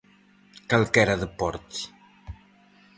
Calquera 0.71 1.19
deporte. 1.25 1.79